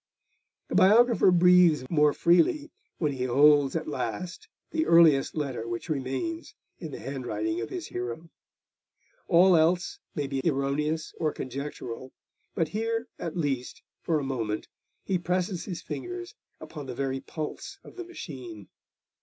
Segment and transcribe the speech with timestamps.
[0.69, 6.55] The biographer breathes more freely when he holds at last the earliest letter which remains
[6.79, 8.31] in the handwriting of his hero.
[9.27, 12.13] All else may be erroneous or conjectural,
[12.55, 14.67] but here at least, for a moment,
[15.03, 18.69] he presses his fingers upon the very pulse of the machine.